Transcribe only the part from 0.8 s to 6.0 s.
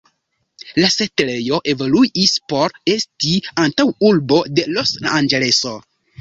La setlejo evoluis por esti antaŭurbo de Los-Anĝeleso.